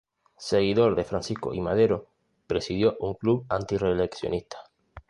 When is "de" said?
0.95-1.03